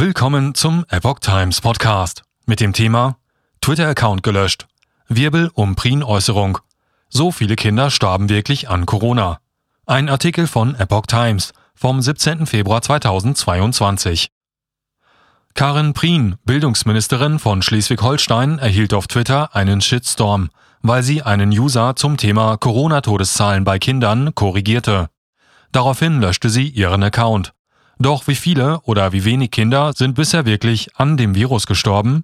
Willkommen 0.00 0.54
zum 0.54 0.84
Epoch 0.90 1.18
Times 1.18 1.60
Podcast 1.60 2.22
mit 2.46 2.60
dem 2.60 2.72
Thema 2.72 3.16
Twitter-Account 3.60 4.22
gelöscht. 4.22 4.68
Wirbel 5.08 5.50
um 5.54 5.74
Prien-Äußerung. 5.74 6.58
So 7.08 7.32
viele 7.32 7.56
Kinder 7.56 7.90
starben 7.90 8.28
wirklich 8.28 8.70
an 8.70 8.86
Corona. 8.86 9.40
Ein 9.86 10.08
Artikel 10.08 10.46
von 10.46 10.76
Epoch 10.76 11.06
Times 11.06 11.52
vom 11.74 12.00
17. 12.00 12.46
Februar 12.46 12.80
2022. 12.80 14.30
Karin 15.54 15.94
Prien, 15.94 16.36
Bildungsministerin 16.44 17.40
von 17.40 17.60
Schleswig-Holstein, 17.60 18.60
erhielt 18.60 18.94
auf 18.94 19.08
Twitter 19.08 19.56
einen 19.56 19.80
Shitstorm, 19.80 20.50
weil 20.80 21.02
sie 21.02 21.24
einen 21.24 21.50
User 21.50 21.96
zum 21.96 22.18
Thema 22.18 22.56
Corona-Todeszahlen 22.56 23.64
bei 23.64 23.80
Kindern 23.80 24.32
korrigierte. 24.36 25.10
Daraufhin 25.72 26.20
löschte 26.20 26.50
sie 26.50 26.68
ihren 26.68 27.02
Account. 27.02 27.52
Doch 27.98 28.28
wie 28.28 28.36
viele 28.36 28.80
oder 28.82 29.12
wie 29.12 29.24
wenig 29.24 29.50
Kinder 29.50 29.92
sind 29.92 30.14
bisher 30.14 30.46
wirklich 30.46 30.96
an 30.96 31.16
dem 31.16 31.34
Virus 31.34 31.66
gestorben? 31.66 32.22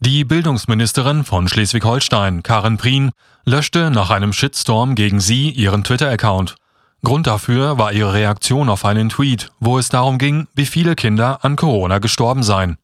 Die 0.00 0.24
Bildungsministerin 0.24 1.24
von 1.24 1.46
Schleswig-Holstein, 1.46 2.42
Karin 2.42 2.78
Prien, 2.78 3.10
löschte 3.44 3.90
nach 3.90 4.10
einem 4.10 4.32
Shitstorm 4.32 4.94
gegen 4.94 5.20
sie 5.20 5.50
ihren 5.50 5.84
Twitter-Account. 5.84 6.56
Grund 7.04 7.26
dafür 7.26 7.78
war 7.78 7.92
ihre 7.92 8.12
Reaktion 8.12 8.68
auf 8.68 8.84
einen 8.84 9.08
Tweet, 9.08 9.50
wo 9.60 9.78
es 9.78 9.88
darum 9.88 10.18
ging, 10.18 10.48
wie 10.54 10.66
viele 10.66 10.94
Kinder 10.94 11.44
an 11.44 11.56
Corona 11.56 11.98
gestorben 11.98 12.42
seien. 12.42 12.76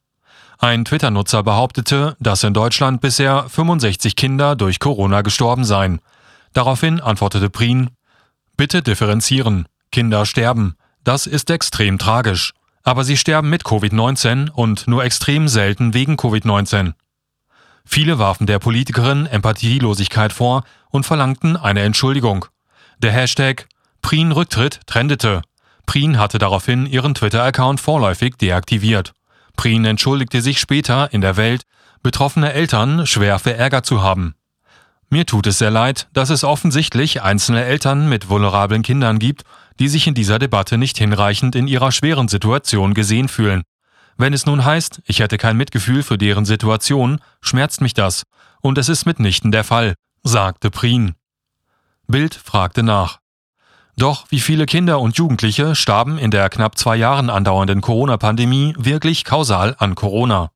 Ein 0.58 0.84
Twitter-Nutzer 0.84 1.42
behauptete, 1.42 2.16
dass 2.20 2.44
in 2.44 2.54
Deutschland 2.54 3.00
bisher 3.00 3.46
65 3.48 4.16
Kinder 4.16 4.56
durch 4.56 4.78
Corona 4.78 5.22
gestorben 5.22 5.64
seien. 5.64 6.00
Daraufhin 6.52 7.00
antwortete 7.00 7.50
Prien, 7.50 7.90
Bitte 8.56 8.82
differenzieren. 8.82 9.66
Kinder 9.92 10.24
sterben. 10.24 10.76
Das 11.06 11.28
ist 11.28 11.50
extrem 11.50 11.98
tragisch. 11.98 12.52
Aber 12.82 13.04
sie 13.04 13.16
sterben 13.16 13.48
mit 13.48 13.62
Covid-19 13.62 14.50
und 14.50 14.88
nur 14.88 15.04
extrem 15.04 15.46
selten 15.46 15.94
wegen 15.94 16.16
Covid-19. 16.16 16.94
Viele 17.84 18.18
warfen 18.18 18.48
der 18.48 18.58
Politikerin 18.58 19.26
Empathielosigkeit 19.26 20.32
vor 20.32 20.64
und 20.90 21.06
verlangten 21.06 21.56
eine 21.56 21.82
Entschuldigung. 21.82 22.46
Der 22.98 23.12
Hashtag 23.12 23.68
Prien 24.02 24.32
Rücktritt 24.32 24.80
trendete. 24.86 25.42
Prien 25.86 26.18
hatte 26.18 26.38
daraufhin 26.38 26.86
ihren 26.86 27.14
Twitter-Account 27.14 27.80
vorläufig 27.80 28.34
deaktiviert. 28.34 29.12
Prien 29.54 29.84
entschuldigte 29.84 30.42
sich 30.42 30.58
später 30.58 31.12
in 31.12 31.20
der 31.20 31.36
Welt, 31.36 31.62
betroffene 32.02 32.52
Eltern 32.52 33.06
schwer 33.06 33.38
verärgert 33.38 33.86
zu 33.86 34.02
haben. 34.02 34.34
Mir 35.08 35.24
tut 35.24 35.46
es 35.46 35.58
sehr 35.58 35.70
leid, 35.70 36.08
dass 36.12 36.30
es 36.30 36.42
offensichtlich 36.42 37.22
einzelne 37.22 37.64
Eltern 37.64 38.08
mit 38.08 38.28
vulnerablen 38.28 38.82
Kindern 38.82 39.20
gibt, 39.20 39.44
die 39.78 39.88
sich 39.88 40.06
in 40.06 40.14
dieser 40.14 40.38
Debatte 40.38 40.78
nicht 40.78 40.98
hinreichend 40.98 41.54
in 41.54 41.68
ihrer 41.68 41.92
schweren 41.92 42.28
Situation 42.28 42.94
gesehen 42.94 43.28
fühlen. 43.28 43.62
Wenn 44.16 44.32
es 44.32 44.46
nun 44.46 44.64
heißt, 44.64 45.02
ich 45.06 45.20
hätte 45.20 45.36
kein 45.36 45.56
Mitgefühl 45.56 46.02
für 46.02 46.16
deren 46.16 46.44
Situation, 46.44 47.20
schmerzt 47.40 47.80
mich 47.80 47.94
das, 47.94 48.22
und 48.62 48.78
es 48.78 48.88
ist 48.88 49.04
mitnichten 49.04 49.52
der 49.52 49.64
Fall, 49.64 49.94
sagte 50.22 50.70
Prien. 50.70 51.14
Bild 52.06 52.34
fragte 52.34 52.82
nach. 52.82 53.18
Doch 53.96 54.26
wie 54.30 54.40
viele 54.40 54.66
Kinder 54.66 55.00
und 55.00 55.16
Jugendliche 55.16 55.74
starben 55.74 56.18
in 56.18 56.30
der 56.30 56.50
knapp 56.50 56.76
zwei 56.76 56.96
Jahren 56.96 57.30
andauernden 57.30 57.80
Corona-Pandemie 57.80 58.74
wirklich 58.78 59.24
kausal 59.24 59.74
an 59.78 59.94
Corona? 59.94 60.50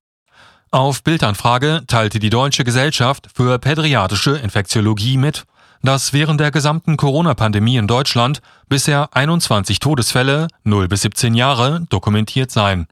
Auf 0.70 1.02
Bildanfrage 1.02 1.82
teilte 1.86 2.18
die 2.18 2.30
Deutsche 2.30 2.64
Gesellschaft 2.64 3.28
für 3.34 3.58
Pädiatrische 3.58 4.36
Infektiologie 4.36 5.16
mit, 5.16 5.44
dass 5.82 6.12
während 6.12 6.40
der 6.40 6.50
gesamten 6.50 6.96
Corona-Pandemie 6.96 7.76
in 7.76 7.86
Deutschland 7.86 8.42
bisher 8.68 9.08
21 9.12 9.80
Todesfälle 9.80 10.48
0 10.64 10.88
bis 10.88 11.02
17 11.02 11.34
Jahre 11.34 11.86
dokumentiert 11.88 12.50
seien. 12.50 12.86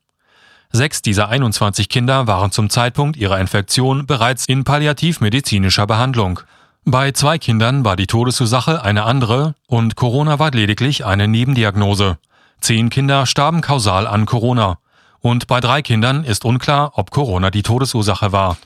Sechs 0.70 1.00
dieser 1.00 1.28
21 1.28 1.88
Kinder 1.88 2.26
waren 2.26 2.50
zum 2.50 2.68
Zeitpunkt 2.68 3.16
ihrer 3.16 3.40
Infektion 3.40 4.06
bereits 4.06 4.46
in 4.46 4.64
palliativmedizinischer 4.64 5.86
Behandlung. 5.86 6.40
Bei 6.84 7.12
zwei 7.12 7.38
Kindern 7.38 7.84
war 7.84 7.96
die 7.96 8.06
Todesursache 8.06 8.82
eine 8.82 9.04
andere 9.04 9.54
und 9.66 9.96
Corona 9.96 10.38
war 10.38 10.50
lediglich 10.50 11.04
eine 11.06 11.28
Nebendiagnose. 11.28 12.18
Zehn 12.60 12.90
Kinder 12.90 13.26
starben 13.26 13.60
kausal 13.60 14.06
an 14.06 14.26
Corona. 14.26 14.78
Und 15.20 15.46
bei 15.46 15.60
drei 15.60 15.82
Kindern 15.82 16.24
ist 16.24 16.44
unklar, 16.44 16.92
ob 16.96 17.10
Corona 17.10 17.50
die 17.50 17.62
Todesursache 17.62 18.32
war. 18.32 18.56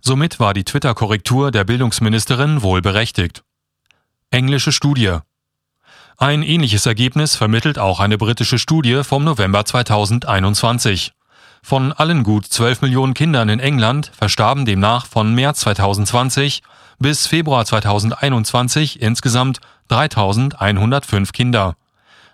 Somit 0.00 0.40
war 0.40 0.54
die 0.54 0.64
Twitter-Korrektur 0.64 1.50
der 1.50 1.64
Bildungsministerin 1.64 2.62
wohl 2.62 2.80
berechtigt. 2.80 3.42
Englische 4.32 4.70
Studie. 4.70 5.18
Ein 6.16 6.44
ähnliches 6.44 6.86
Ergebnis 6.86 7.34
vermittelt 7.34 7.80
auch 7.80 7.98
eine 7.98 8.16
britische 8.16 8.60
Studie 8.60 9.02
vom 9.02 9.24
November 9.24 9.64
2021. 9.64 11.12
Von 11.64 11.92
allen 11.92 12.22
gut 12.22 12.46
12 12.46 12.82
Millionen 12.82 13.14
Kindern 13.14 13.48
in 13.48 13.58
England 13.58 14.12
verstarben 14.16 14.66
demnach 14.66 15.06
von 15.06 15.34
März 15.34 15.60
2020 15.62 16.62
bis 17.00 17.26
Februar 17.26 17.64
2021 17.64 19.02
insgesamt 19.02 19.58
3105 19.88 21.32
Kinder. 21.32 21.74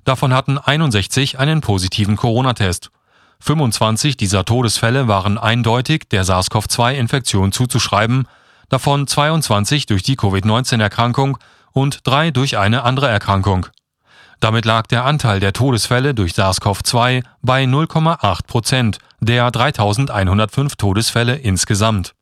Davon 0.05 0.35
hatten 0.35 0.59
61 0.59 1.39
einen 1.39 1.63
positiven 1.63 2.17
Corona-Test. 2.17 2.91
25 3.41 4.19
dieser 4.19 4.45
Todesfälle 4.45 5.09
waren 5.09 5.39
eindeutig 5.39 6.11
der 6.11 6.25
SARS-CoV-2-Infektion 6.25 7.53
zuzuschreiben, 7.53 8.29
davon 8.69 9.07
22 9.07 9.87
durch 9.87 10.03
die 10.03 10.17
Covid-19-Erkrankung 10.17 11.39
und 11.77 12.01
drei 12.05 12.31
durch 12.31 12.57
eine 12.57 12.85
andere 12.85 13.09
Erkrankung. 13.09 13.67
Damit 14.41 14.65
lag 14.65 14.87
der 14.87 15.05
Anteil 15.05 15.41
der 15.41 15.53
Todesfälle 15.53 16.15
durch 16.15 16.33
SARS-CoV-2 16.33 17.23
bei 17.43 17.65
0,8 17.65 18.47
Prozent 18.47 18.97
der 19.21 19.51
3105 19.51 20.77
Todesfälle 20.77 21.37
insgesamt. 21.37 22.15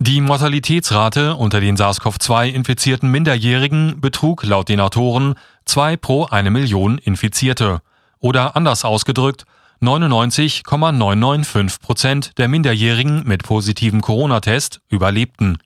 Die 0.00 0.20
Mortalitätsrate 0.20 1.36
unter 1.36 1.60
den 1.60 1.76
SARS-CoV-2-infizierten 1.76 3.08
Minderjährigen 3.08 4.00
betrug 4.00 4.42
laut 4.42 4.68
den 4.68 4.80
Autoren 4.80 5.36
2 5.64 5.96
pro 5.96 6.24
eine 6.24 6.50
Million 6.50 6.98
Infizierte. 6.98 7.82
Oder 8.18 8.56
anders 8.56 8.84
ausgedrückt, 8.84 9.44
99,995 9.78 11.80
Prozent 11.80 12.36
der 12.36 12.48
Minderjährigen 12.48 13.22
mit 13.28 13.44
positivem 13.44 14.00
Corona-Test 14.00 14.80
überlebten. 14.88 15.58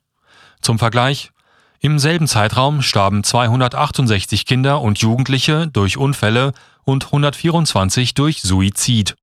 Zum 0.60 0.78
Vergleich, 0.78 1.31
im 1.82 1.98
selben 1.98 2.28
Zeitraum 2.28 2.80
starben 2.80 3.24
268 3.24 4.46
Kinder 4.46 4.80
und 4.80 5.00
Jugendliche 5.00 5.66
durch 5.66 5.96
Unfälle 5.96 6.52
und 6.84 7.06
124 7.06 8.14
durch 8.14 8.40
Suizid. 8.40 9.16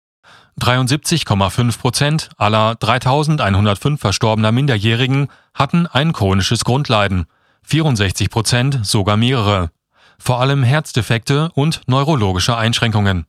73,5 0.59 1.79
Prozent 1.79 2.29
aller 2.37 2.75
3105 2.75 4.01
verstorbener 4.01 4.51
Minderjährigen 4.51 5.29
hatten 5.53 5.87
ein 5.87 6.11
chronisches 6.11 6.65
Grundleiden, 6.65 7.27
64 7.63 8.29
Prozent 8.29 8.85
sogar 8.85 9.15
mehrere, 9.15 9.71
vor 10.19 10.41
allem 10.41 10.61
Herzdefekte 10.61 11.51
und 11.53 11.81
neurologische 11.87 12.57
Einschränkungen. 12.57 13.25